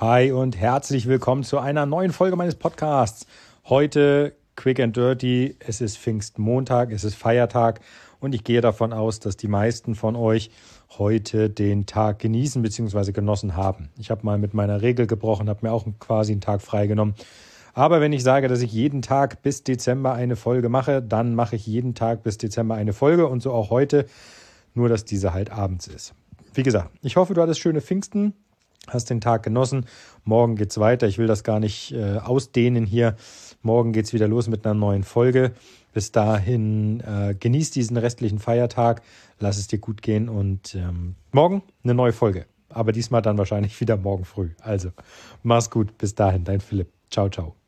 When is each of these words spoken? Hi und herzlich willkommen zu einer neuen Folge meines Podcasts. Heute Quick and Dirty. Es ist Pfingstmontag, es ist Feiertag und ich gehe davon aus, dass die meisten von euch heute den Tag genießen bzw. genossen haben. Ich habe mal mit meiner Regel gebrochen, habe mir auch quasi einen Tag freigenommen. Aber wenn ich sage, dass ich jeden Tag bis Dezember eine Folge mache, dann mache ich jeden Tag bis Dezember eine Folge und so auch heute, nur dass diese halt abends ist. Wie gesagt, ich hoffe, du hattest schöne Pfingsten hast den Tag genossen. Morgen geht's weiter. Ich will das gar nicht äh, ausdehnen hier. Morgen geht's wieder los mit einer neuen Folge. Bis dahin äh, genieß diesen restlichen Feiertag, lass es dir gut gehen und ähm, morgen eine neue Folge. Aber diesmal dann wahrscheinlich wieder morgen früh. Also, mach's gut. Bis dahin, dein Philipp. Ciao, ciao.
Hi 0.00 0.32
und 0.32 0.56
herzlich 0.56 1.08
willkommen 1.08 1.44
zu 1.44 1.58
einer 1.58 1.84
neuen 1.84 2.10
Folge 2.10 2.34
meines 2.34 2.54
Podcasts. 2.54 3.26
Heute 3.66 4.34
Quick 4.56 4.80
and 4.80 4.96
Dirty. 4.96 5.56
Es 5.58 5.82
ist 5.82 5.98
Pfingstmontag, 5.98 6.90
es 6.90 7.04
ist 7.04 7.16
Feiertag 7.16 7.80
und 8.18 8.34
ich 8.34 8.42
gehe 8.42 8.62
davon 8.62 8.94
aus, 8.94 9.20
dass 9.20 9.36
die 9.36 9.46
meisten 9.46 9.94
von 9.94 10.16
euch 10.16 10.50
heute 10.96 11.50
den 11.50 11.84
Tag 11.84 12.18
genießen 12.18 12.62
bzw. 12.62 13.12
genossen 13.12 13.56
haben. 13.56 13.90
Ich 13.98 14.10
habe 14.10 14.24
mal 14.24 14.38
mit 14.38 14.54
meiner 14.54 14.80
Regel 14.80 15.06
gebrochen, 15.06 15.50
habe 15.50 15.66
mir 15.66 15.72
auch 15.74 15.84
quasi 15.98 16.32
einen 16.32 16.40
Tag 16.40 16.62
freigenommen. 16.62 17.14
Aber 17.74 18.00
wenn 18.00 18.14
ich 18.14 18.22
sage, 18.22 18.48
dass 18.48 18.62
ich 18.62 18.72
jeden 18.72 19.02
Tag 19.02 19.42
bis 19.42 19.64
Dezember 19.64 20.14
eine 20.14 20.36
Folge 20.36 20.70
mache, 20.70 21.02
dann 21.02 21.34
mache 21.34 21.56
ich 21.56 21.66
jeden 21.66 21.94
Tag 21.94 22.22
bis 22.22 22.38
Dezember 22.38 22.74
eine 22.74 22.94
Folge 22.94 23.26
und 23.26 23.42
so 23.42 23.52
auch 23.52 23.68
heute, 23.68 24.06
nur 24.72 24.88
dass 24.88 25.04
diese 25.04 25.34
halt 25.34 25.50
abends 25.50 25.88
ist. 25.88 26.14
Wie 26.54 26.62
gesagt, 26.62 26.88
ich 27.02 27.16
hoffe, 27.16 27.34
du 27.34 27.42
hattest 27.42 27.60
schöne 27.60 27.82
Pfingsten 27.82 28.32
hast 28.86 29.10
den 29.10 29.20
Tag 29.20 29.42
genossen. 29.42 29.86
Morgen 30.24 30.56
geht's 30.56 30.78
weiter. 30.78 31.06
Ich 31.06 31.18
will 31.18 31.26
das 31.26 31.44
gar 31.44 31.60
nicht 31.60 31.92
äh, 31.92 32.18
ausdehnen 32.18 32.86
hier. 32.86 33.16
Morgen 33.62 33.92
geht's 33.92 34.12
wieder 34.12 34.28
los 34.28 34.48
mit 34.48 34.64
einer 34.64 34.74
neuen 34.74 35.04
Folge. 35.04 35.52
Bis 35.92 36.12
dahin 36.12 37.00
äh, 37.00 37.34
genieß 37.34 37.72
diesen 37.72 37.96
restlichen 37.96 38.38
Feiertag, 38.38 39.02
lass 39.40 39.58
es 39.58 39.66
dir 39.66 39.78
gut 39.78 40.02
gehen 40.02 40.28
und 40.28 40.74
ähm, 40.74 41.16
morgen 41.32 41.62
eine 41.82 41.94
neue 41.94 42.12
Folge. 42.12 42.46
Aber 42.68 42.92
diesmal 42.92 43.22
dann 43.22 43.38
wahrscheinlich 43.38 43.80
wieder 43.80 43.96
morgen 43.96 44.24
früh. 44.24 44.50
Also, 44.60 44.90
mach's 45.42 45.70
gut. 45.70 45.98
Bis 45.98 46.14
dahin, 46.14 46.44
dein 46.44 46.60
Philipp. 46.60 46.88
Ciao, 47.10 47.28
ciao. 47.28 47.59